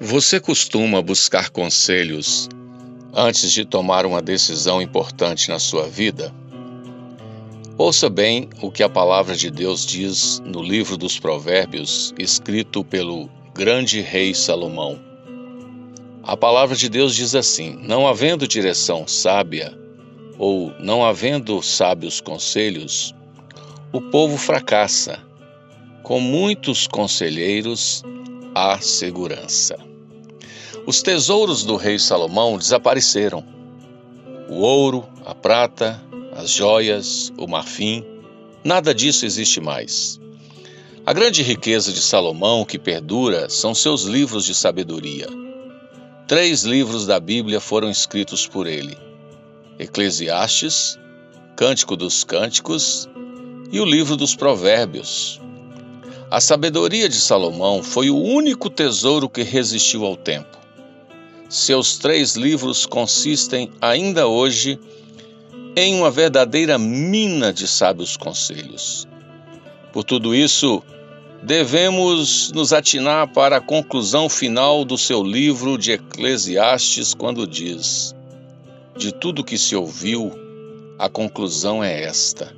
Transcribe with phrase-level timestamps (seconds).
[0.00, 2.48] Você costuma buscar conselhos
[3.14, 6.34] antes de tomar uma decisão importante na sua vida?
[7.78, 13.30] Ouça bem o que a palavra de Deus diz no livro dos Provérbios, escrito pelo
[13.54, 14.98] grande rei Salomão.
[16.24, 19.78] A palavra de Deus diz assim: Não havendo direção sábia,
[20.36, 23.14] ou não havendo sábios conselhos,
[23.92, 25.22] o povo fracassa.
[26.02, 28.02] Com muitos conselheiros
[28.54, 29.76] há segurança.
[30.86, 33.44] Os tesouros do rei Salomão desapareceram.
[34.48, 36.00] O ouro, a prata,
[36.32, 38.04] as joias, o marfim,
[38.62, 40.20] nada disso existe mais.
[41.06, 45.28] A grande riqueza de Salomão que perdura são seus livros de sabedoria.
[46.26, 48.96] Três livros da Bíblia foram escritos por ele:
[49.78, 50.98] Eclesiastes,
[51.56, 53.08] Cântico dos Cânticos
[53.70, 55.40] e o livro dos Provérbios.
[56.34, 60.58] A sabedoria de Salomão foi o único tesouro que resistiu ao tempo.
[61.48, 64.76] Seus três livros consistem ainda hoje
[65.76, 69.06] em uma verdadeira mina de sábios conselhos.
[69.92, 70.82] Por tudo isso,
[71.40, 78.12] devemos nos atinar para a conclusão final do seu livro de Eclesiastes, quando diz:
[78.96, 80.32] De tudo que se ouviu,
[80.98, 82.52] a conclusão é esta: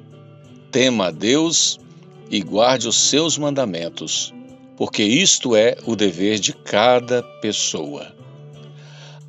[0.72, 1.78] tema a Deus
[2.30, 4.34] e guarde os seus mandamentos,
[4.77, 8.14] porque isto é o dever de cada pessoa.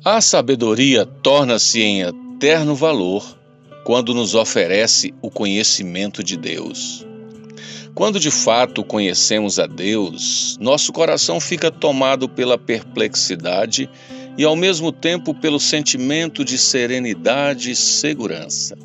[0.04, 3.38] A sabedoria torna-se em eterno valor
[3.84, 7.06] quando nos oferece o conhecimento de Deus.
[7.94, 13.90] Quando de fato conhecemos a Deus, nosso coração fica tomado pela perplexidade
[14.36, 18.76] e ao mesmo tempo pelo sentimento de serenidade e segurança.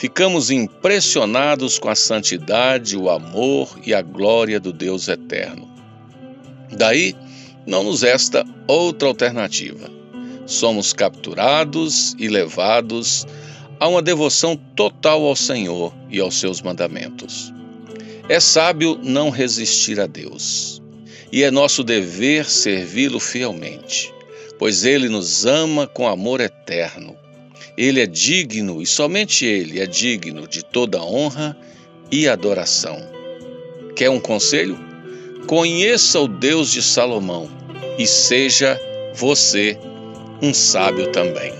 [0.00, 5.68] Ficamos impressionados com a santidade, o amor e a glória do Deus eterno.
[6.72, 7.14] Daí,
[7.66, 10.00] não nos resta outra alternativa
[10.50, 13.24] somos capturados e levados
[13.78, 17.54] a uma devoção total ao Senhor e aos seus mandamentos.
[18.28, 20.82] É sábio não resistir a Deus,
[21.32, 24.12] e é nosso dever servi-lo fielmente,
[24.58, 27.16] pois ele nos ama com amor eterno.
[27.80, 31.56] Ele é digno, e somente ele é digno de toda honra
[32.12, 32.98] e adoração.
[33.96, 34.78] Quer um conselho?
[35.46, 37.48] Conheça o Deus de Salomão
[37.98, 38.78] e seja
[39.14, 39.78] você
[40.42, 41.59] um sábio também.